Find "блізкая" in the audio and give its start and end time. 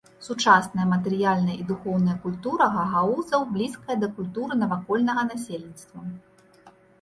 3.59-3.97